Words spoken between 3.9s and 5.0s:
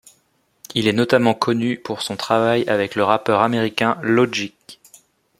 Logic.